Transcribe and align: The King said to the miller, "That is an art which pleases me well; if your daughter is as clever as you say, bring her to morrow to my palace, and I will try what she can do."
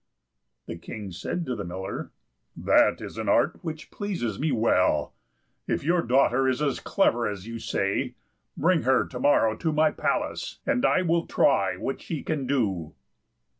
The 0.65 0.77
King 0.79 1.11
said 1.11 1.45
to 1.45 1.55
the 1.55 1.63
miller, 1.63 2.09
"That 2.57 3.01
is 3.01 3.19
an 3.19 3.29
art 3.29 3.59
which 3.61 3.91
pleases 3.91 4.39
me 4.39 4.51
well; 4.51 5.13
if 5.67 5.83
your 5.83 6.01
daughter 6.01 6.47
is 6.49 6.59
as 6.59 6.79
clever 6.79 7.27
as 7.27 7.45
you 7.45 7.59
say, 7.59 8.15
bring 8.57 8.81
her 8.81 9.05
to 9.05 9.19
morrow 9.19 9.55
to 9.57 9.71
my 9.71 9.91
palace, 9.91 10.57
and 10.65 10.87
I 10.87 11.03
will 11.03 11.27
try 11.27 11.77
what 11.77 12.01
she 12.01 12.23
can 12.23 12.47
do." 12.47 12.95